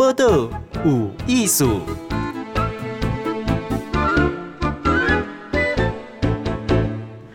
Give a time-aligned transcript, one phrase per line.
[0.00, 0.48] 报道
[0.82, 1.82] 有艺术。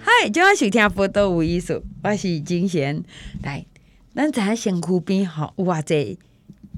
[0.02, 3.04] 嗨，今晚收听报道有艺术，我是金贤。
[3.43, 3.67] 来，
[4.15, 6.17] 咱在身躯边吼，有偌济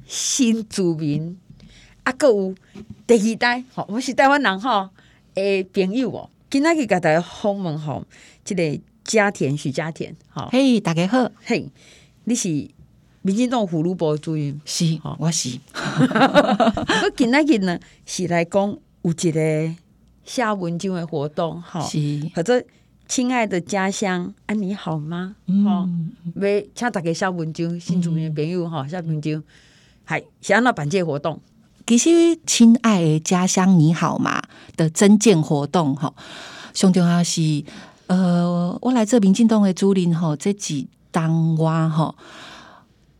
[0.06, 1.40] 新住民，
[2.04, 2.54] 啊，阁有
[3.08, 4.90] 第二代吼，我是台湾人吼
[5.36, 6.30] 诶朋友哦。
[6.50, 8.04] 今仔日甲大家访问吼，
[8.44, 11.70] 即个家田许家田，吼，嘿，大家好，嘿，
[12.26, 12.72] 你是？
[13.28, 15.60] 民进党妇女部主任是，我是。
[15.76, 18.62] 我今仔日呢是来讲
[19.02, 19.76] 有一个
[20.24, 22.00] 下文章的活动，哈，是
[22.34, 22.64] 或者
[23.06, 25.36] 亲爱的家乡，啊，你好吗？
[25.48, 29.44] 嗯，要请大家写文章，新住民朋友哈，写文章，
[30.08, 31.38] 系是安怎办这个活动？
[31.86, 34.42] 其实，亲爱的家乡，你好吗？
[34.78, 36.14] 的征建活动，哈，
[36.74, 37.62] 上重要是，
[38.06, 42.16] 呃，我来这民进党的主任，哈，这几当哇，哈。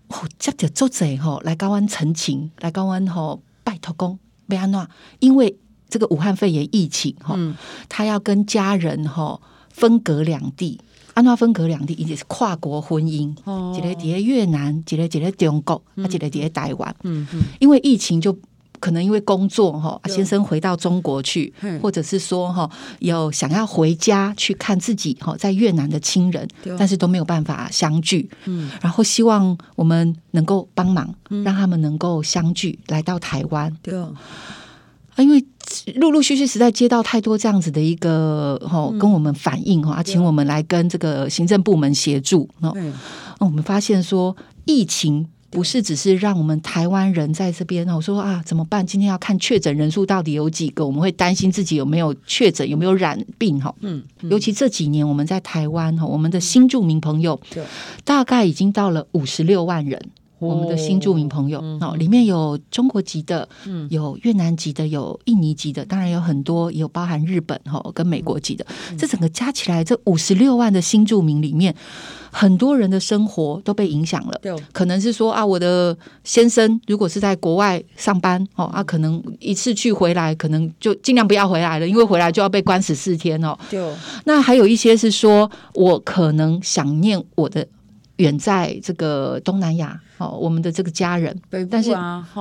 [0.10, 5.58] 哦，接着作者吼来高湾陈情，来高湾吼拜托公贝安娜，因为
[5.90, 7.56] 这个武汉肺炎疫情哈，嗯、
[7.90, 10.80] 他要跟家人吼分隔两地，
[11.14, 18.38] 安娜分隔两地，也是跨国婚姻，哦、一个在越南，一个在中国，啊、嗯，一个在台湾，嗯嗯，因为疫情就。
[18.80, 26.48] 可能因为工作哈，先生回到中国去，或者是说哈，有想要回家去看自己哈在越南的亲人，
[26.78, 28.30] 但是都没有办法相聚。
[28.46, 33.76] 嗯，然后希望我们能够帮忙，让他们能够相聚，来到台湾。
[33.82, 33.94] 对，
[35.18, 35.44] 因为
[35.96, 42.48] 陆陆续续实在接到太多这样子的一个哈，跟我们反映哈，请我们来跟这个行政部门协助。
[42.60, 42.72] 那
[43.40, 45.28] 我们发现说疫情。
[45.50, 48.86] 不是只是让我们台湾人在这边，我说啊，怎么办？
[48.86, 53.74] 今天要看确诊人数到底有几个，我们会担心自己有没有确诊，有没有染病哈。
[53.80, 57.40] 嗯，尤其这几年我们在台湾哈，我们的新住民朋友
[58.04, 60.02] 大概已经到了五十六万人。
[60.40, 63.48] 我们的新住民朋友哦，里面有中国籍的，
[63.90, 68.66] 有越南籍的，有印尼籍的，当然有很多，也有包含日本哈跟美国籍的。
[68.98, 71.76] 这整个加起来，这五十六万的新住民里面。
[72.30, 83.58] 很多人的生活都被影响了，对可能是说啊，我的先生如果是在国外上班哦，啊，可能一次去回来，可能就尽量不要回来了，因为回来就要被关十四天哦。
[83.72, 83.92] 对，
[84.26, 87.66] 那还有一些是说我可能想念我的。
[88.18, 91.92] 远在这个东南亚，哦，我们的这个家人，啊、但是，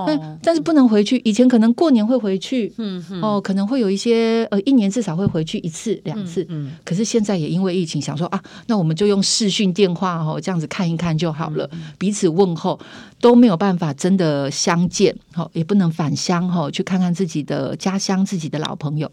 [0.07, 1.21] 但但是不能回去。
[1.25, 12.79] 以前可能过年会回去，嗯嗯，哦，可能会有一些呃，一年至少会回去一次两次，嗯，嗯，可是现在也因为疫情，想说啊，那我们就用视讯电话哦，这样子看一看就好了，嗯、彼此问候
[13.21, 19.11] 都没有办法真的相见，哦，也不能返乡哈，去看看自己的家乡，自己的老朋友。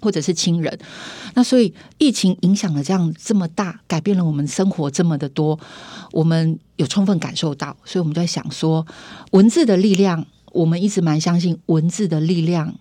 [0.00, 0.78] 或者是亲人，
[1.34, 5.58] 那所以疫情影响了这样这么大，改变了我们生活这么的多，
[6.12, 8.86] 我们有充分感受到，所以我们在想说，
[9.32, 12.74] 文字的力量，我们一直蛮相信文字的力量。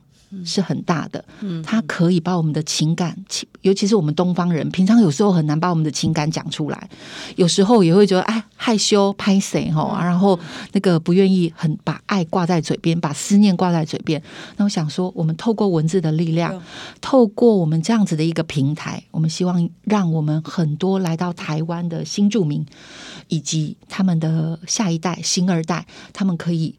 [0.45, 3.17] 是很大的，嗯，他可以把我们的情感，
[3.61, 6.89] 尤其是我们东方人，平常有时候很难把我们的情感讲出来，
[7.35, 10.37] 有时候也会觉得哎害羞拍谁哈，然后
[10.73, 14.21] 那个不愿意很把爱挂在嘴边，把思念挂在嘴边。
[14.57, 16.61] 那我想说，我们透过文字的力量，
[16.99, 22.65] 透过我们这样子的一个平台，我们希望让我们很多来到台湾的新住民，
[23.27, 26.75] 以及他们的下一代、新二代，他们可以。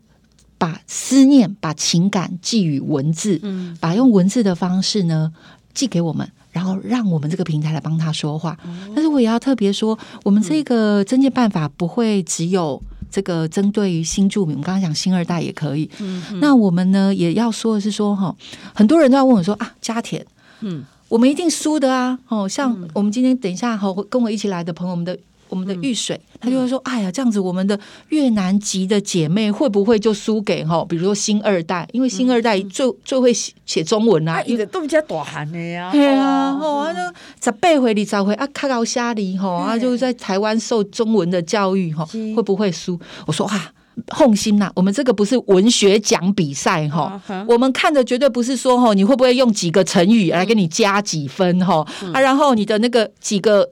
[0.59, 5.33] 把思念、把情感寄予文字，嗯，把用文字的方式呢
[5.73, 8.59] 寄给我们，然后让我们这个平台来帮他说话。
[8.67, 15.89] 嗯、但是我也要特别说，我们这个征件办法不会只有这个针对于新住民，我们刚刚讲新二代也可以。
[16.01, 18.35] 嗯，嗯，那我们呢也要说的是说哈，
[18.75, 20.27] 很多人都要问我说啊，家田，
[20.61, 22.19] 嗯，我们一定输的啊。
[22.27, 25.17] 哦，像我们今天等一下哈，跟我一起来的朋友们的。
[25.49, 27.79] 我们的玉水，嗯、他就会说：“哎呀，这样子，我们的
[28.09, 30.85] 越南籍的姐妹会不会就输给哈？
[30.89, 35.91] 比如说新二代，因为新二代最、嗯、最会写写中文啊，因为都比较大汉的呀。
[35.93, 36.99] 对啊，哦，啊，就
[37.43, 42.99] 十八回二十回啊，卡到虾里哈，啊，就在台湾受中文的教育哈，是会不会输？
[43.27, 43.73] 我说啊。”
[44.09, 53.69] 放心呐，我们这个不是文学奖比赛哈，我们看的绝对不是说哈，你会不会用几个成语来给你加几分哈啊，然后你的那个几个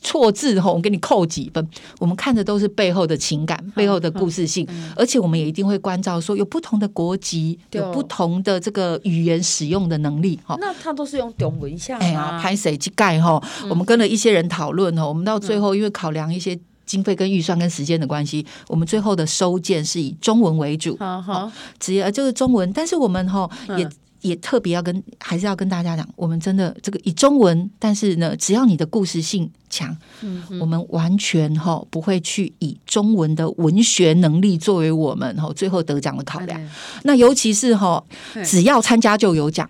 [0.00, 1.66] 错字哈，我给你扣几分。
[1.98, 10.56] 我们看的都是背后的情感、背后的故事性，而且我们也一定会关照说，有不同的国籍、有不同的这个语言使用的能力哈。
[10.60, 13.42] 那他都是用中文像哎呀，拍谁去盖哈？
[13.68, 16.58] 我们跟了一些人讨论哈，我们到最后因为考量一些。
[16.88, 22.72] 经费跟预算跟时间的关系，我们最后的收件是以中文为主，好只要就是中文。
[22.72, 23.86] 但是我们哈也
[24.22, 36.60] 也特别要跟，还是要跟大家讲，我们真的这个以中文，但是呢，只要你的故事性强，嗯，我们完全哈不会去以中文的文学能力作为我们哈最后得奖的考量。
[37.02, 38.02] 那尤其是哈，
[38.44, 39.68] 只要参加就有奖，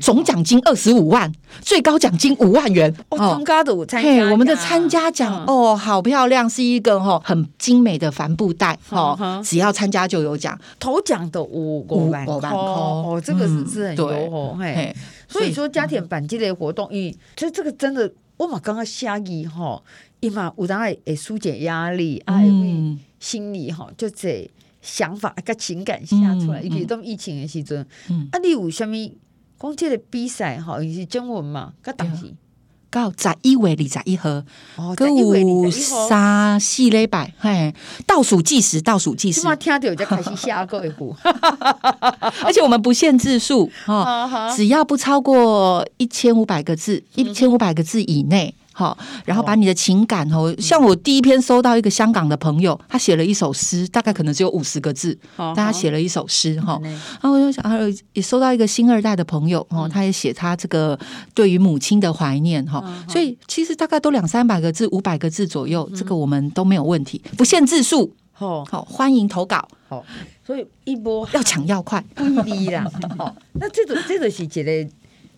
[0.00, 2.94] 总奖金二十五万，最高奖金五万元。
[3.08, 12.50] 哦，参加的我们的参加奖哦，好漂亮，是一个哈很精美的帆布袋哈，只要参加就有奖，头奖的五五万块。
[12.50, 14.94] 哦，这个是是很优哦，嘿。
[15.28, 19.84] 所以说，加田版这类活动，咦，其实这个真的，我嘛感觉写字吼，
[20.20, 22.42] 伊嘛有当会会疏解压力，哎，
[23.18, 24.50] 心理吼，就这
[24.80, 27.86] 想法甲情感写出来，尤其当疫情的时阵，
[28.32, 28.92] 啊，你有啥物
[29.58, 32.34] 讲即个比赛吼，伊是中文嘛，个东西。
[32.90, 34.42] 到十一月二十一号，
[34.96, 37.72] 歌舞三四礼拜，嘿，
[38.06, 39.46] 倒数计时，倒数计时。
[39.46, 41.14] 我听到就开始下个一步，
[42.44, 48.54] 而且我们不限字数，哦，只要不超过一千五百个字，一千五百个字以内。
[48.80, 48.96] 好，
[49.26, 56.80] 然后把你的情感哦，像我第一篇收到一个香港的朋友，他写了一首诗，大概可能只有五十个字，但他写了一首诗哈。
[56.82, 60.98] 然后我就想，还有也收到一个新二代的朋友哦，他也写他这个
[61.34, 62.82] 对于母亲的怀念哈。
[63.06, 68.14] 所以其实大概都两三百个字，五百个字左右，这个我们都没有问题，不限字数。
[68.32, 69.68] 好，欢迎投稿。
[69.90, 70.02] 好，
[70.46, 72.90] 所以一波要抢要快，不一啦。
[73.18, 74.90] 好， 那这种这种是一个。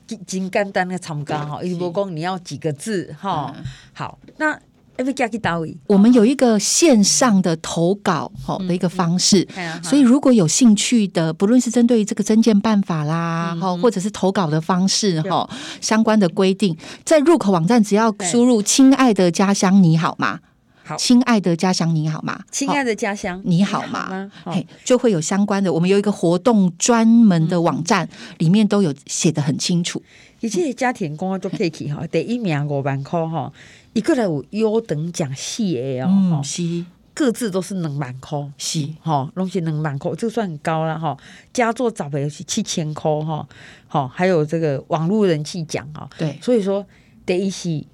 [0.06, 3.54] 真简单的参加哈，一波公你要几个字哈？
[3.93, 4.58] 好，那
[4.99, 9.46] every 加去到位，我们有一个线上的投稿好的一个方式，
[9.82, 15.49] 所以如果有兴趣的，不论是针对于这个征件办法啦，哈，或者是投稿的方式哈，
[15.81, 20.40] 相关的规定，在入口网站只要输入“亲爱的家乡你好吗”。
[20.84, 22.43] 好，亲爱的家乡你好吗？
[22.50, 24.31] 亲爱的家乡你好吗？
[24.44, 25.73] 嘿，就会有相关的。
[25.73, 28.08] 我们有一个活动专门的网站，
[28.38, 30.02] 里面都有写的很清楚。
[30.40, 33.52] 一切家庭公都可以去哈，第一名五万块哈，
[33.93, 41.17] 一个人有优等奖四个哦，是各自都是两万块，是哈，拢是两万块，这算很高了哈。
[41.52, 43.46] 佳作早培是七千块哈，
[43.87, 46.85] 好，还有这个网络人气奖哈，对，所以说
[47.25, 47.85] 第一是。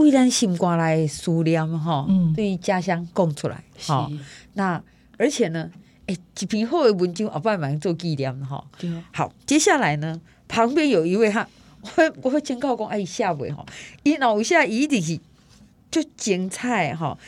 [0.00, 4.10] 为咱心肝来思念哈，对于家乡供出来哈。
[4.54, 4.82] 那
[5.18, 5.70] 而且呢，
[6.06, 8.64] 哎，一篇好的文章，后摆蛮做纪念哈。
[9.12, 10.18] 好，接下来呢，
[10.48, 11.46] 旁边有一位哈，
[11.82, 13.62] 我会我会警告讲，哎，下位哈，
[14.02, 15.20] 伊脑下一定是
[15.90, 17.18] 就精彩哈。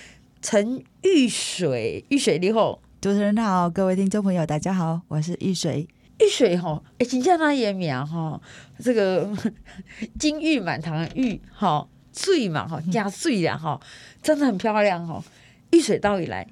[0.41, 5.87] 陈玉水，玉水你好，主持人好，各位听众朋友大家好，我是玉水。
[6.19, 8.41] 玉水哈，哎，请叫他也名哈，
[8.79, 9.29] 这个
[10.19, 11.87] 金玉满堂的玉哈。
[12.13, 13.81] 水嘛哈，加水呀哈，
[14.23, 15.23] 真的很漂亮哈。
[15.71, 16.47] 玉水到底来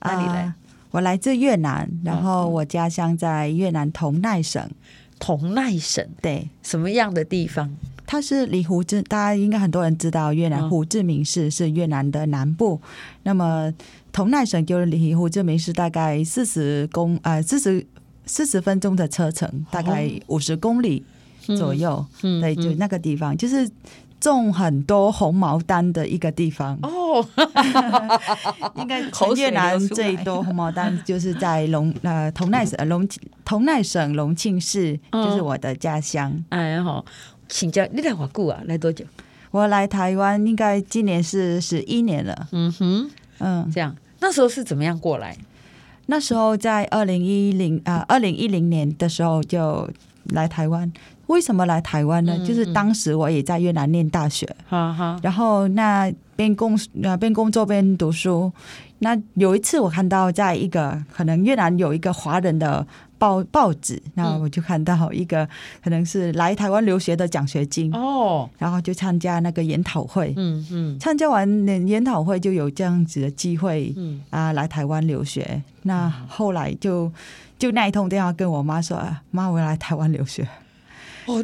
[0.00, 0.52] 哪里来？
[0.90, 4.68] 我来自越南，然后我家乡在越南同奈省。
[5.18, 7.76] 同奈省对，什么样的地方？
[8.06, 12.80] 它是离胡志，大家应该很多人知道，越南胡志明市是越南的南部。
[13.24, 13.72] 那么
[14.12, 17.84] 同奈省就是离胡志明市大概四十公呃四十
[18.26, 21.04] 四十分钟的车程，大概五十公里
[21.56, 22.04] 左右。
[22.22, 23.70] 对，就那个地方就是。
[24.20, 27.24] 种很多红毛丹的一个地方哦，
[28.76, 33.08] 应该全越南最多红毛丹就是在龙呃同奈省龙
[33.44, 36.44] 同奈省龙庆市，就是我的家乡。
[36.48, 37.04] 哎呀好，
[37.48, 38.60] 请教你来多久啊？
[38.66, 39.04] 来多久？
[39.50, 42.48] 我来台湾应该今年是十一年了。
[42.52, 45.36] 嗯哼，嗯，这样那时候是怎么样过来？
[46.06, 49.88] 那时候在二零一零啊二零一零年的时候就
[50.24, 50.90] 来台湾。
[51.28, 52.36] 为什么来台湾呢？
[52.46, 54.46] 就是当时我也在越南念大学，
[55.22, 58.52] 然后那边工呃边工作边读书。
[59.00, 62.84] 那有一次我看到在一个可能越南有一个华人的
[63.16, 65.48] 报报纸，那我就看到一个
[65.84, 71.46] 可能是来台湾留学的奖学金哦，然后就参加那个研讨会，嗯嗯，参加完
[71.86, 75.62] 研讨会就有这样子的机会，嗯啊来台湾留学。
[75.82, 77.12] 那后来就
[77.56, 80.48] 就那一通电话跟我妈说，妈我要来台湾留学。
[81.28, 81.42] 哦，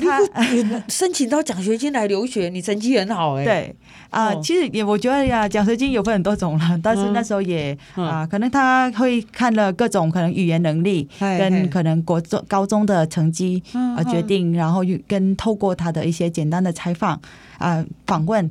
[0.53, 3.45] 你申请到奖学金来留学，你成绩很好哎。
[3.45, 3.77] 对
[4.09, 17.21] 啊，其实也我觉得呀，奖学金有分很多种了，但是那时候也啊，可能他会看了各种可能语言能力跟可能国中高中的成绩啊决定，然后跟透过他的一些简单的采访
[17.59, 18.51] 啊访问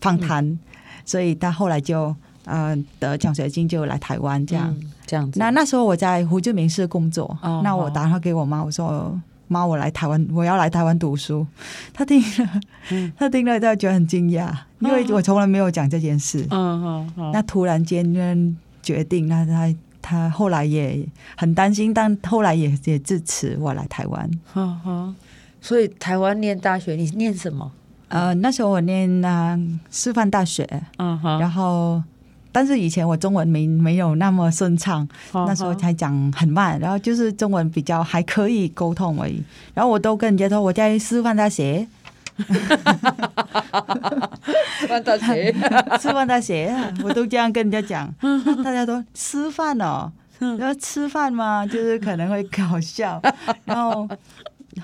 [0.00, 0.58] 访谈，
[1.04, 2.14] 所以他后来就
[2.44, 5.38] 啊得奖学金就来台湾这样这样子。
[5.38, 9.18] 那那时候我在胡志明市工作，那我打电话给我妈，我说。
[9.48, 11.46] 妈，我来台湾，我要来台湾读书。
[11.92, 12.62] 他听了，
[13.16, 16.46] 他听了，他觉得很惊讶，因为我从来没有讲这件事。
[16.50, 17.30] 嗯嗯嗯。
[17.32, 24.30] 那突然间决定，那他他后来也很担心，但后来也也支持我来台湾。
[25.60, 27.72] 所以台湾念大学，你念什么？
[28.08, 29.58] 呃，那时候我念啊
[29.90, 30.64] 师范大学，
[30.98, 32.00] 嗯哼，然后
[32.56, 39.44] 但是以前我中文没没有那么顺畅，那时候才讲很慢，然后就是中文比较还可以沟通而已。
[39.74, 41.86] 然后我都跟人家说我在师范大学，
[44.78, 45.52] 师范大学，
[46.00, 48.10] 师范大学，我都这样跟人家讲，
[48.64, 53.20] 大家都师范哦，然后吃饭嘛，就是可能会搞笑，
[53.66, 54.08] 然后。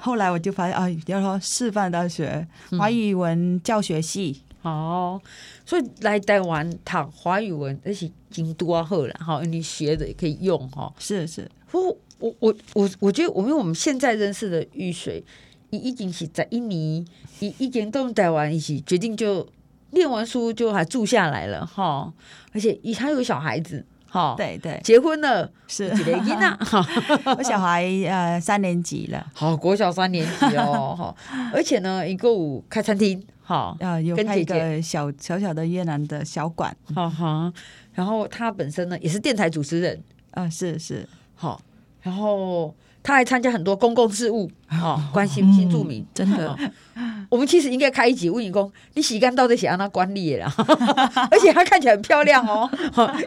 [0.01, 2.47] 后来我就发现啊，要说师范大学
[2.79, 5.21] 华语文教学系、嗯、哦，
[5.65, 10.93] 所以来台湾读华语文那是京都啊，好了哈，你学的也可以用哈。
[10.99, 11.83] 是是，我
[12.19, 15.25] 我我我我觉得，我因为我们现在认识的玉水，
[15.71, 17.05] 已已经是在印尼，
[17.41, 19.47] 已已经到台湾一起决定就
[19.91, 22.13] 念完书就还住下来了哈，
[22.53, 23.85] 而且以他有小孩子。
[24.09, 26.59] 好，对对，结婚了是几年了？
[27.39, 31.17] 我小孩呃三年级了，好，国小三年级哦，好，
[31.51, 32.29] 而且呢，一个
[32.69, 37.53] 开餐厅，好，啊，有开一个小小小的越南的小馆，哈哈，
[37.93, 41.61] 然后他本身呢也是电台主持人，啊，是是，好，
[42.01, 42.75] 然后。
[43.05, 46.57] 他还参加很多公共事务，哦， 关心新住民，真的。
[47.29, 50.47] 我们其实应该开一集问一公，你洗干到底想让他管理了，
[51.29, 52.71] 而且他看起来很漂亮哦。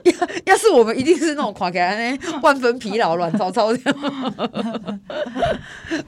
[0.06, 3.80] 要要是我们一定是那种垮起来呢，万分疲劳、乱糟糟的。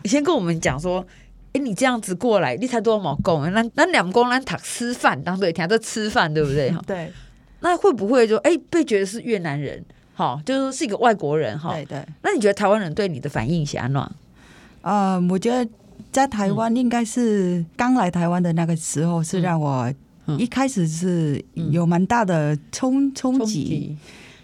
[0.02, 1.06] 你先跟我们讲说，
[1.54, 3.52] 哎，你这样子过来，你才多少毛工？
[3.52, 6.74] 那那两公来谈吃饭，当对，听这吃饭，对不对？
[6.86, 7.12] 对。
[7.60, 9.84] 那会不会就哎被觉得是越南人？
[10.14, 11.74] 好，就是说是一个外国人哈。
[11.74, 12.06] 对对。
[12.22, 14.16] 那你觉得台湾人对你的反应是怎样？
[14.82, 15.70] 呃，我觉得
[16.12, 19.92] 在台湾应该是刚来台湾的那个时候，是让我
[20.38, 23.98] 一开始是有蛮大的冲冲击。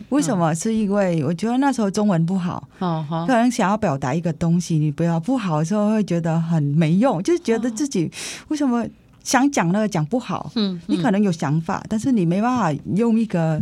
[0.10, 0.54] 为什么？
[0.54, 8.12] 是因为我觉得那时候中文不好，可能想要表达一个东西，你不要不好的时候会觉得很没用，就是觉得自己
[8.48, 8.86] 为什么
[9.24, 10.52] 想讲那个讲不好。
[10.56, 10.80] 嗯。
[10.88, 13.62] 你可能有想法，但是你没办法用一个。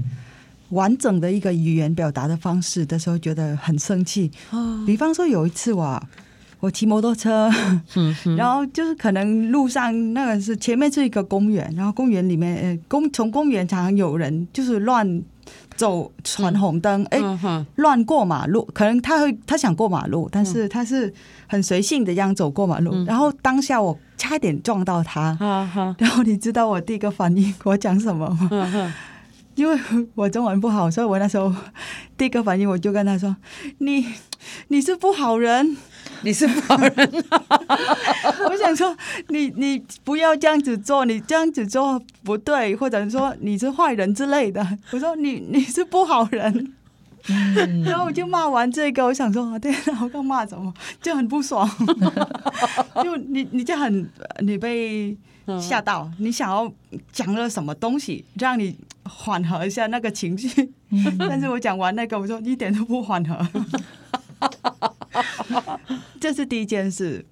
[0.71, 4.31] 完整的一个语言表达的方式的时候，觉得很生气。
[4.85, 6.01] 比方说有一次我
[6.61, 7.51] 我骑摩托车，
[8.37, 15.05] 然后就是可能路上那个是前面是一个公园，然后公园里面呃公从公园常常有人就是乱
[15.81, 17.19] 走闯红灯，哎，
[17.77, 18.63] 乱过马路。
[18.71, 21.11] 可能他会他想过马路，但是他是
[21.47, 22.91] 很随性的这样走过马路。
[23.05, 25.35] 然后当下我差点撞到他，
[25.97, 28.93] 然后你知道我第一个反应我讲什么吗？
[29.55, 29.77] 因为
[30.15, 31.53] 我中文不好，所以我那时候
[32.15, 33.35] 第一个反应我就跟他说
[33.79, 34.05] ：“你
[34.67, 35.75] 你是不好人，
[36.23, 36.93] 你是不好人。
[38.49, 38.95] ”我想说
[39.29, 44.77] 你你不要这样子做，你这样子做不对，或者说你是坏人之类的。
[44.91, 46.73] 我说你你是不好人，
[47.85, 51.69] 然后我就骂完这个，我想说对，我刚骂什么就很不爽，
[53.03, 55.17] 就你你就很你被。
[55.59, 56.09] 吓到！
[56.19, 56.71] 你想要
[57.11, 60.71] 讲了什么东西，让你缓和一下那个情绪？
[61.19, 63.45] 但是我讲完那个，我说一点都不缓和。
[66.19, 67.25] 这是第一件事。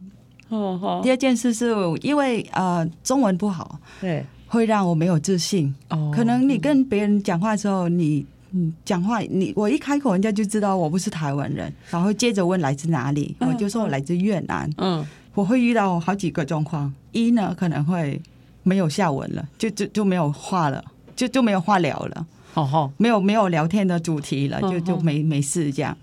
[1.04, 5.74] 第二件事是因为呃中文不好，对，会让我没有自信。
[5.90, 14.68] 哦可能你跟别人讲话的时候，你嗯讲话，你我一开口，人家就知道我不是台湾人，然后接着问来自哪里，我就说我来自越南。
[14.78, 15.06] 嗯。
[15.36, 18.20] 我会遇到好几个状况，一呢可能会
[18.64, 20.84] 没有下文了，就就就没有话了，
[21.16, 25.96] 就就没有话聊了，哦吼，没有没有聊天的主题了，就就没没事这样。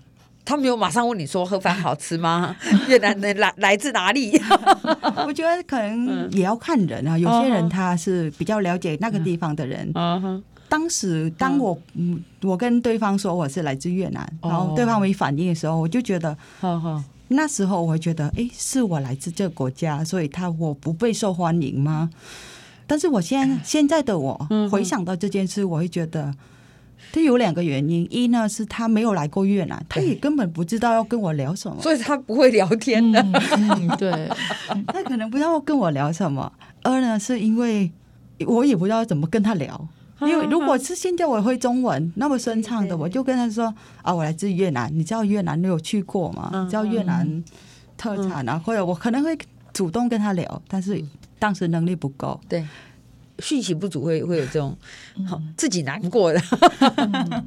[0.47, 2.55] 他没有马上问你说盒饭好吃吗？
[2.87, 4.31] 越南的来来自哪里？
[5.27, 9.91] 我觉得可能也要看人啊，有些人他是比较了解那个地方的人。
[10.69, 16.37] 当时当我嗯我跟对方说我是来自越南，然后对方没反应的时候，我就觉得，
[17.29, 22.09] 那时候我会觉得，哎，是我来自这个国家，所以他我不被受欢迎吗？
[22.85, 26.33] 但是我现在现在的我回想到这件事，我会觉得，
[27.11, 33.19] 他有两个原因：一呢是他没有来过越南，他也根本不知道要跟我聊什么，所以他不会聊天的。
[33.21, 34.29] 嗯， 对，
[34.87, 36.51] 他可能不知道跟我聊什么。
[36.83, 37.91] 二呢是因为
[38.45, 39.87] 我也不知道怎么跟他聊。
[40.19, 46.49] 因为如果是现在我会中文那么顺畅的，我就跟他说啊，我来自越南，你知道越南你有去过吗？
[46.63, 47.43] 你知道越南
[47.95, 49.37] 特产啊，或者我可能会
[49.71, 50.99] 主动跟他聊，但是
[51.37, 52.65] 当时能力不够，对，
[53.39, 54.77] 讯息不足会会有这种
[55.27, 56.41] 好自己难过的。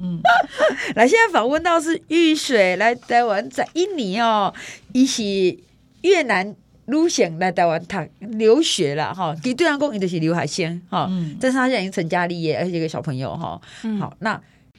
[0.00, 0.20] 嗯，
[0.94, 4.54] 来，现在访问到是玉水来台湾在印尼哦，
[4.92, 5.64] 一起
[6.02, 6.54] 越南。
[6.86, 11.06] 路线来台湾他留学了哈，给对方讲，伊就是留学生哈。
[11.08, 13.60] 嗯，但是他现在已经成家立业，而且一个小朋友哈。
[13.84, 14.32] 嗯，好，那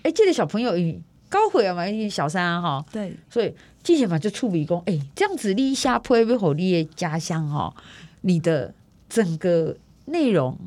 [0.04, 0.74] 哎，这个小朋友
[1.30, 2.84] 高回了嘛，因为小三哈。
[2.92, 7.74] 对，所以之前嘛就处理工，哎，这样子立下坡，为何你的家乡哈，
[8.22, 8.74] 你的
[9.08, 10.58] 整个内容，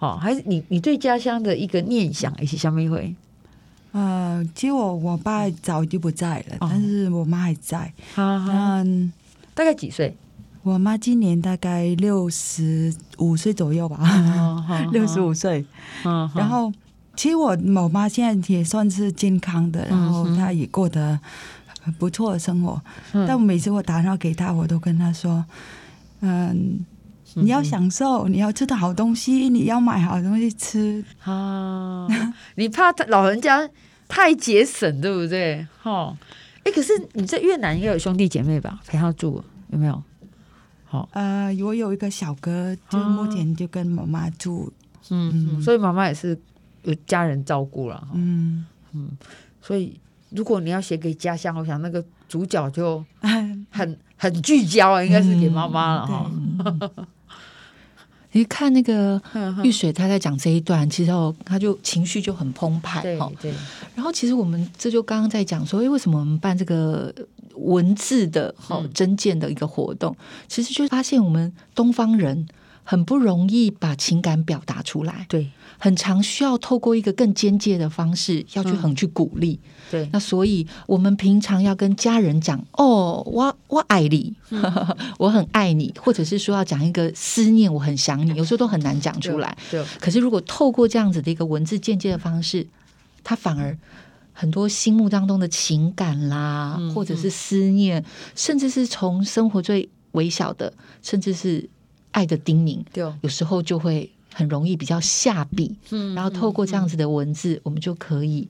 [0.00, 3.14] 好，还是你你对家乡的一个念想，还是什么会？
[3.92, 7.92] 呃，其实我我爸早就不在了，哦、但是我妈还在。
[8.16, 9.12] 嗯，
[9.52, 10.16] 大概几岁？
[10.62, 13.98] 我妈今年大概六十五岁左右吧，
[14.90, 15.66] 六十五岁。
[16.06, 16.72] 嗯，然后
[17.14, 21.20] 其实我我妈现在也算是健康的，然后她也过得
[21.82, 22.80] 很不错的生活。
[23.12, 25.44] 嗯、但我每次我打电话给她，我都跟她说
[26.20, 26.86] ：“嗯，
[27.34, 32.06] 你要享受，你要吃的好东西，你要买好东西吃。”啊，
[32.56, 33.68] 你怕老人家
[34.08, 35.66] 太节省，对不对？
[35.82, 36.16] 哈，
[36.64, 38.80] 哎，可是你在越南应该有兄弟姐妹吧？
[38.86, 40.02] 陪他住有没有？
[40.84, 44.72] 好，呃，我有一个小哥，就目前就跟妈妈住，
[45.10, 46.36] 嗯，嗯，所以妈妈也是
[46.82, 49.10] 有家人照顾了，嗯嗯，
[49.62, 53.04] 所以如果你要写给家乡，我想那个主角就
[53.70, 56.30] 很 很聚焦啊，应该是给妈妈了哈。
[56.34, 56.90] 嗯
[58.32, 59.20] 你看那个
[59.64, 61.10] 玉水，他在讲这一段，其实
[61.44, 63.30] 他就情绪就很澎湃哈。
[63.40, 63.52] 对。
[63.94, 67.12] 然后其实我们这就刚刚在讲说，哎，为什么我们办这个
[67.56, 70.16] 文字的哈真见的一个活动？
[70.48, 72.46] 其实就发现我们东方人
[72.84, 75.26] 很不容易把情感表达出来。
[75.28, 75.50] 对。
[75.82, 79.58] 很常需要透过一个更间接的方式，要去很去鼓励。
[79.64, 84.62] 嗯、对，那所以我们平常要跟家人讲：“哦，我我爱你，嗯、
[85.18, 88.34] 我很爱你。”或者是说要讲一个思念，我很想你。
[88.34, 89.56] 有时候都很难讲出来。
[89.70, 89.82] 对。
[89.98, 92.66] 可是如果透过这样子的一个文字间接的方式，
[93.24, 93.74] 他反而
[94.34, 98.04] 很多心目当中的情感啦，嗯、或者是思念，
[98.36, 100.70] 甚至是从生活最微小的，
[101.00, 101.70] 甚至是
[102.10, 104.10] 爱的叮咛，对，有时候就会。
[104.32, 108.48] 很容易比较下笔，嗯，然后透过这样子的文字，嗯、我们就可以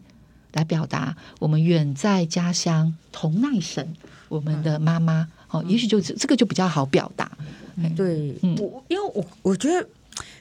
[0.53, 3.87] 来表达我们远在家乡同奈省
[4.29, 7.31] 我们的妈妈，哦、嗯，也许就这个就比较好表达。
[7.77, 9.89] 嗯、对，嗯、我因为我我觉得，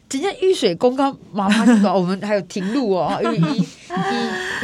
[0.10, 3.66] 今天玉水公刚妈妈这个，我们还有停路哦， 因为你你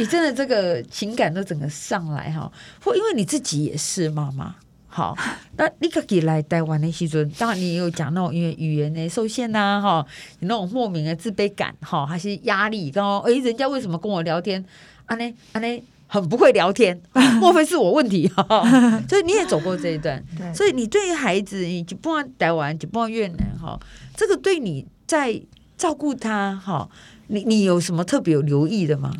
[0.00, 2.50] 你真的这个情感都整个上来哈，
[2.82, 4.54] 或因为你自己也是妈妈。
[4.96, 5.14] 好，
[5.58, 10.06] 那你可以来台湾的时阵，当然你也有讲那种因为语言的受限呐、啊，哈，
[10.40, 14.64] 有那种莫名的自卑感，哈，还是压力，然后哎，人家为什么跟我聊天？
[15.04, 16.98] 啊呢啊呢，很不会聊天，
[17.38, 18.26] 莫非是我问题？
[18.28, 18.42] 哈，
[19.06, 23.78] 所以你也走过这一段， 对所以你对于孩子，你就不管台湾，就不管越南，哈，
[24.16, 25.38] 这个对你在
[25.76, 26.88] 照顾他，哈，
[27.26, 29.12] 你你有什么特别有留意的吗？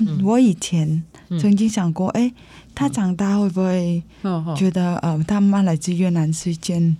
[0.00, 1.04] 嗯，我以前
[1.40, 2.34] 曾经想过，哎、欸。
[2.76, 4.02] 他长大会不会
[4.54, 6.94] 觉得呃，他妈来自越南是一件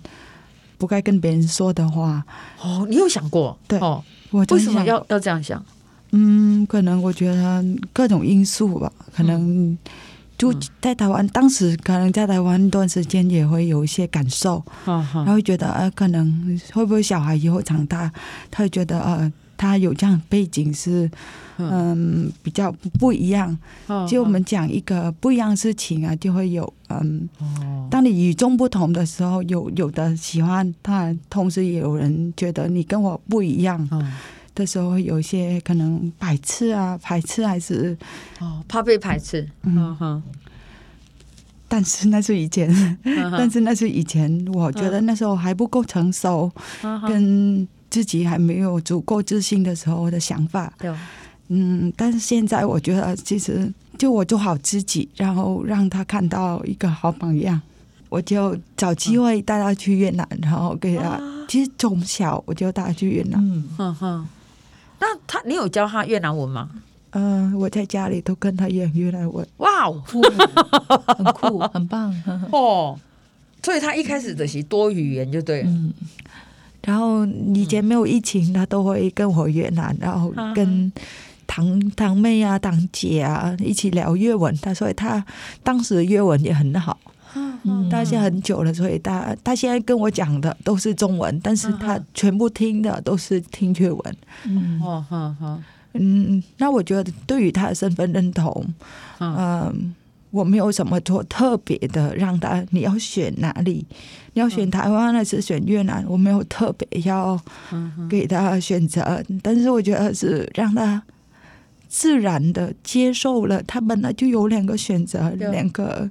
[0.79, 2.25] 不该跟别人说的话？
[2.59, 3.55] 哦，你有想过？
[3.67, 5.63] 对，哦，我为什么要要这样想？
[6.11, 7.63] 嗯，可能我觉得
[7.93, 8.91] 各种因素吧。
[9.15, 9.77] 可能
[10.35, 18.11] 就在台湾，当时可能在台湾一段时间也会有一些感受，然后会觉得呃，可能会不会小孩以后长大，
[18.49, 19.31] 他会觉得呃。
[19.57, 21.09] 他有这样背景是，
[21.57, 23.57] 嗯，比较不一样。
[24.07, 27.27] 就我们讲一个不一样的事情啊，就会有嗯，
[27.89, 34.13] 当你与众不同的时候，有有的喜欢他，同时也有人觉得你跟我不一样
[34.53, 37.97] 的时候，有一些可能排斥啊，排斥还是
[38.39, 39.49] 哦，怕被排斥。
[39.63, 40.23] 嗯哼。
[41.69, 46.51] 但是那是以前，但是那是以前，我觉得那时候还不够成熟，
[47.07, 47.67] 跟。
[47.89, 50.93] 自己还没有足够自信的时候的想法，对，
[51.47, 57.59] 嗯，但是现在我觉得，其实就我做好自己，然后让他看到一个好榜样，
[58.09, 61.19] 我就找机会带他去越南，然后给他。
[61.47, 64.27] 其实从小我就带他去越南，嗯哼哼。
[64.99, 66.69] 那他，你有教他越南文吗？
[67.11, 69.47] 嗯，我在家里都跟他演越南文。
[69.57, 70.03] 哇哦，
[71.07, 72.13] 很酷，很棒
[72.51, 72.99] 哦。
[73.63, 75.69] 所以他一开始的是多语言就对了。
[75.69, 75.93] 嗯
[76.87, 80.89] 然后以前没有疫情，他都会跟我越南，然后跟
[81.45, 84.55] 堂堂妹啊、堂姐啊一起聊越文。
[84.61, 85.21] 他说他
[85.61, 86.97] 当时的越文也很好，
[87.33, 94.15] 嗯，他现在很久了，所以他他现在跟我讲的都是中文，但是他全部听的都是听粤文。
[94.45, 98.73] 嗯，哦好好，嗯，那我觉得对于他的身份认同，
[99.19, 99.93] 嗯。
[100.37, 103.85] 我没有什么做特别的，让他你要选哪里？
[104.33, 106.05] 你要选台湾还是选越南？
[106.07, 107.39] 我没有特别要
[108.07, 111.01] 给他选择，但是我觉得是让他
[111.87, 116.07] 自然的接受了，他本来就有两个选择，两个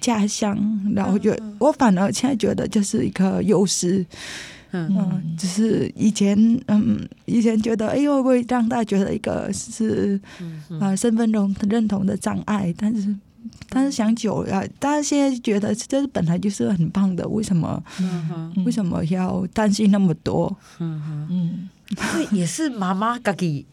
[0.00, 0.56] 家乡。
[0.94, 4.06] 然后觉我反而现在觉得就是一个优势，
[4.70, 10.20] 嗯，只是以前嗯以前觉得哎呦会不会让他觉得一个是
[10.78, 13.12] 啊身份认认同的障碍，但是。
[13.68, 17.82] 但是想久了，但是现在觉得这是本来就是很棒的，为什么？
[18.00, 20.56] 嗯哼，为什么要担心那么多？
[20.78, 21.68] 嗯哼，嗯，
[22.12, 23.66] 所以也是妈妈自己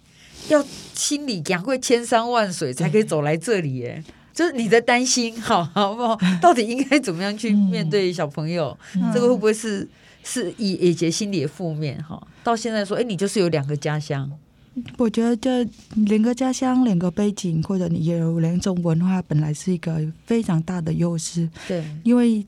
[0.50, 4.04] 要心里讲过千山万水才可以走来这里耶。
[4.34, 6.18] 就是你的担心，好好不好？
[6.42, 8.76] 到底应该怎么样去面对小朋友？
[8.96, 9.88] 嗯、这个会不会是
[10.24, 12.04] 是以以前心里的负面？
[12.04, 14.32] 哈，到现在说，哎，你就是有两个家乡。
[14.98, 21.50] 我觉得这两个家乡、两个背景，或者你有两种文化，本来是一个非常大的优势。
[21.68, 22.46] 对，因为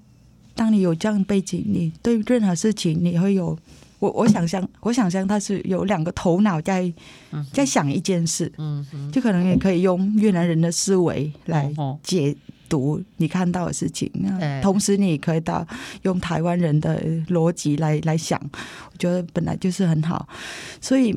[0.53, 3.57] 当你有这样背景，你对任何事情你会有。
[3.97, 6.93] 我我想象，我想象他是有两个头脑在
[7.53, 12.35] 在想一件事，嗯，就可能也可以用越南人的思维来解
[12.67, 14.11] 读你看到的事情。
[14.15, 15.65] 那同时，你也可以到
[16.03, 18.39] 用台湾人的逻辑来来想，
[18.91, 20.27] 我觉得本来就是很好。
[20.81, 21.15] 所以，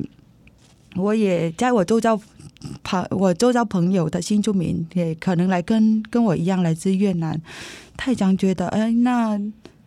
[0.95, 2.19] 我也在我周遭
[2.83, 7.39] 朋我周遭朋友的新住民，也可能来跟跟我一样来自越南，
[7.95, 9.39] 他也常觉得，哎，那。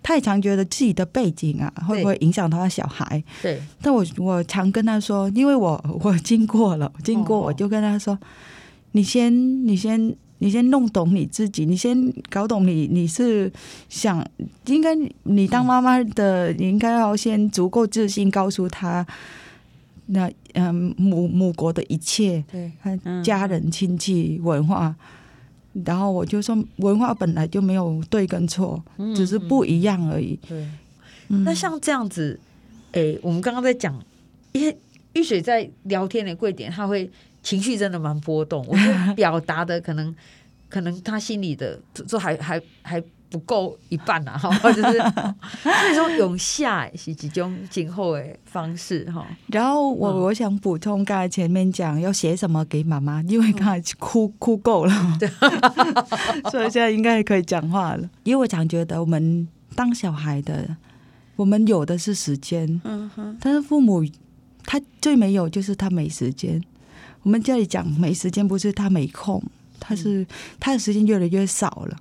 [0.04, 3.22] 他也常觉得自己的背景啊，会不会影响到他小孩？
[3.40, 3.62] 对。
[3.80, 8.26] 但我我常跟他说，因为我 我经过了，经过我就跟他说：“哦、
[8.90, 9.32] 你先，
[9.64, 13.52] 你先，你先弄懂你自己，你先搞懂你你是
[13.88, 14.26] 想
[14.66, 19.06] 应该你当妈妈的，嗯、你应该要先足够自信，告诉他
[20.06, 22.70] 那嗯母母国的一切，对，
[23.22, 24.94] 家人亲戚文化。”
[25.86, 30.38] 然后我就说，文化本来就没有对跟错，嗯、只是不一样而已。
[30.46, 30.68] 对，
[31.28, 32.38] 嗯、那像这样子，
[32.92, 33.98] 诶，我们刚刚在讲，
[34.52, 34.76] 因为
[35.14, 37.10] 玉水在聊天的贵点，他会
[37.42, 40.14] 情绪真的蛮波动，我就表达的可能，
[40.68, 43.02] 可能他心里的就还还还。
[43.32, 44.98] 不够一半啊，哈， 就是
[45.64, 49.26] 那种用下是几种今后的方式哈。
[49.46, 55.28] 然后我、嗯、我想补充，刚才前面讲要写什么给妈妈，因为刚才哭哭够了，对，
[56.52, 58.08] 所以现在应该可以讲话了。
[58.24, 60.76] 因为我常觉得，我们当小孩的，
[61.36, 64.04] 我们有的是时间，嗯哼，但是父母
[64.64, 66.62] 他最没有就是他没时间。
[67.22, 69.42] 我们这里讲没时间，不是他没空，
[69.78, 70.26] 他是
[70.60, 71.96] 他的时间越来越少了。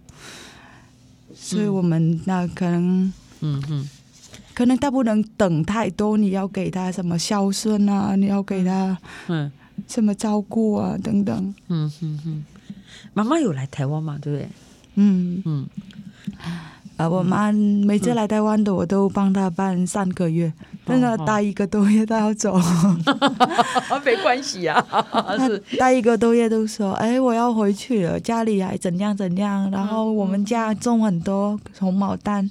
[1.51, 3.11] 所以我们那可能，
[3.41, 3.89] 嗯哼，
[4.53, 6.17] 可能他不能等太多。
[6.17, 8.15] 你要给他什么孝顺啊？
[8.15, 9.51] 你要给他嗯
[9.87, 10.97] 什么照顾啊？
[11.03, 11.53] 等等。
[11.67, 12.45] 嗯哼哼，
[13.13, 14.17] 妈妈有来台湾嘛？
[14.21, 14.49] 对不对？
[14.95, 15.67] 嗯嗯。
[17.01, 20.51] 啊，我妈每次来台湾的，我都帮她办三个月。
[20.85, 22.59] 但是待一个多月，她要走。
[24.05, 24.85] 没关系啊，
[25.39, 32.49] 是待一个多月都说：“哎，我要回去了，家里还怎样怎样。”然后我们家种很多红毛丹，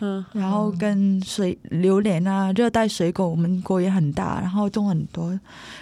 [0.00, 5.38] 嗯，然后跟水榴莲啊，热带水果，我们国也很大，然后种很多。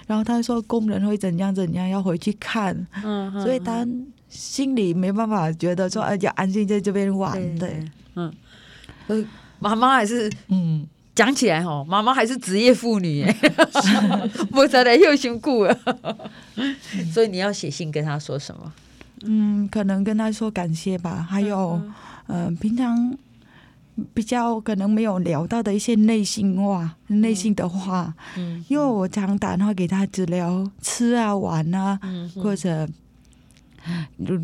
[0.07, 2.75] 然后他说工人会怎样怎样，要回去看。
[3.05, 3.87] 嗯，所以他
[4.29, 7.35] 心里没办法觉得说，哎，要安心在这边玩。
[7.59, 7.85] 对，
[8.17, 8.33] 嗯，
[9.59, 10.87] 妈妈还是嗯。
[11.15, 13.23] 讲起来哈，妈妈还是职业妇女，
[14.51, 15.79] 不知道又辛苦了。
[17.13, 18.73] 所以你要写信跟她说什么？
[19.25, 21.27] 嗯，可能跟她说感谢吧。
[21.29, 21.79] 还有，
[22.29, 23.15] 嗯、呃，平常
[24.15, 28.15] 比较可能没有聊到的一些内心话、内心的话。
[28.39, 32.89] 嗯，因为我常打电话给她，只聊吃啊、玩啊，嗯、或者。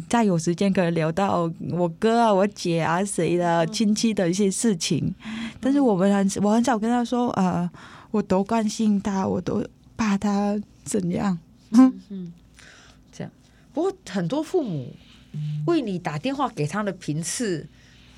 [0.09, 5.15] 再有时间可以聊到我哥啊、我姐啊、谁的亲戚的一些事情，
[5.61, 7.71] 但是我们很我很少跟他说啊、呃，
[8.11, 9.65] 我多关心他，我都
[9.97, 11.39] 怕他怎样。
[11.71, 12.33] 嗯嗯，
[13.13, 13.31] 这样。
[13.73, 14.93] 不过很多父母
[15.67, 17.67] 为你打电话给他的频次，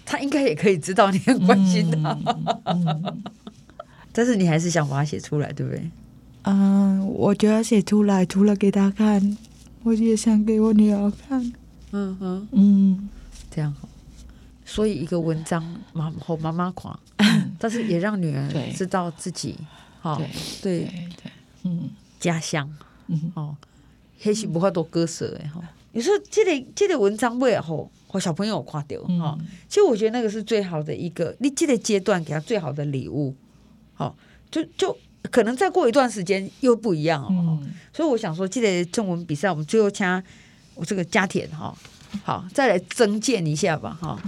[0.07, 2.19] 他应该也可以知道你很关心他。
[2.65, 3.23] 嗯嗯、
[4.13, 5.91] 但是你还是想把它写出来，对不对？
[6.45, 9.37] 嗯，我觉得写出来除了给他看。
[9.83, 11.53] 我也想给我女儿看，
[11.93, 13.09] 嗯哼，嗯，
[13.51, 13.89] 这样好。
[14.65, 16.99] 所以一个文章妈吼妈妈夸，
[17.59, 19.57] 但是也让女儿知道自己，
[20.01, 20.29] 好对
[20.63, 20.79] 对。
[21.23, 21.33] 对，
[21.65, 21.91] 嗯，
[22.21, 22.73] 家乡，
[23.09, 23.57] 嗯哦，
[24.21, 25.61] 还是不会多割舍哎哈。
[25.93, 29.37] 有时候这个这个文章为后和小朋友夸掉哈，
[29.69, 33.35] 其实我觉得那个是最好的一个，你这个阶段给他最好的礼物，
[33.95, 34.15] 好，
[34.51, 34.97] 就就。
[35.31, 40.23] 可能再过一段时间又不一样哦，嗯、所以我想说，记得中文比赛，我们最后掐
[40.75, 41.75] 我这个加田哈，
[42.25, 44.19] 好，再来增建一下吧哈。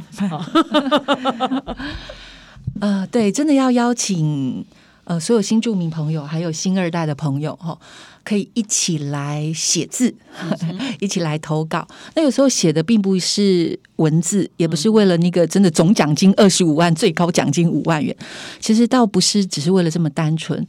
[2.81, 4.65] 呃，对，真的要邀请
[5.05, 7.79] 呃所有新住民朋友，还有新二代的朋友哈。
[8.25, 10.15] 可以一起来写字，
[11.01, 11.85] 一起来投稿。
[12.15, 18.17] 那有时候写的并不是文字，也不是为了那个真的总奖金二十五万，最高奖金五万元。
[18.61, 20.65] 其实倒不是只是为了这么单纯。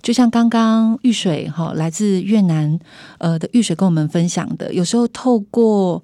[0.00, 2.80] 就像刚刚玉水哈，来自越南
[3.18, 6.02] 呃的玉水跟我们分享的，有时候透过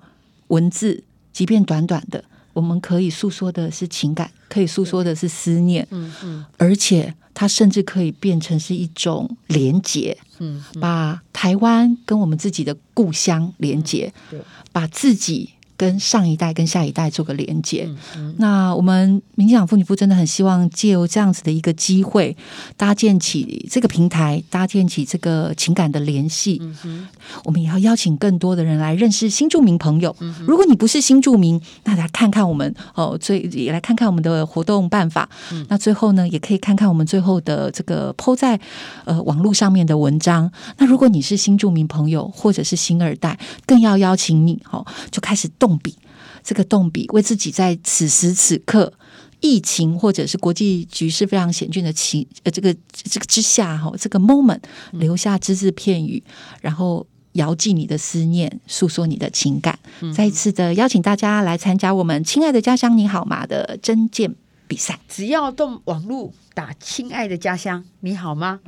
[0.48, 14.40] 文字，即便短短的，我们可以诉说的是情感，可以诉说的是思念，嗯嗯，而且它甚至可以变成是一种连结，嗯，把台湾跟我们自己的故乡连结，对，
[14.72, 15.50] 把自己。
[15.82, 17.88] 跟上一代、跟下一代做个连接。
[18.36, 22.36] 那我们民进党妇女部真的很希望借由这样子的一个机会，
[22.76, 26.60] 搭建起这个平台，搭建起这个情感的联系。
[26.84, 27.08] 嗯、
[27.42, 30.14] 我们也要邀请更多的人来认识新住民朋友。
[30.20, 35.28] 嗯、如果你不是新住民，那来看看我们哦，最也来看看我们的活动办法。
[35.50, 38.60] 嗯、那最后呢，也可以看看我们最后的这个 po 在
[39.04, 40.48] 呃网络上面的文章。
[40.78, 45.72] 那如果你是新住民朋友，或者是新二代，更要邀请你哦，就开始动。
[45.72, 45.96] 动笔，
[46.44, 48.92] 这个动笔为自己在此时此刻
[49.40, 56.22] 疫情或者是国际局势非常险峻的情呃这个这个之下哈，这个 moment 留下只字片语，
[56.60, 59.78] 然后遥寄你的思念，诉说你的情感。
[60.02, 64.34] 嗯、再一次的邀请大家来参加我们“亲爱的家乡你好吗”的征件
[64.68, 68.60] 比赛，只要动网络打“亲爱的家乡你好吗”，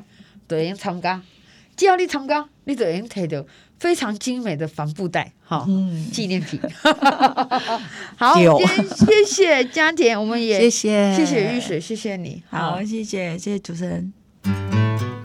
[0.48, 1.20] 都能参加。
[1.77, 3.44] 只要你参加，你就能提到。
[3.78, 5.66] 非常精美的帆布袋，好
[6.12, 6.60] 纪念品。
[8.16, 14.12] 好，今天谢谢嘉田，我们也谢谢谢谢玉水，谢谢你，好，谢谢谢谢主持人。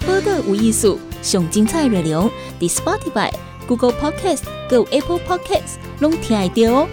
[0.05, 3.31] 播客无艺术，上精彩内容，The Spotify、
[3.67, 6.89] Google Podcast、Go Apple Podcasts，拢听得到哦。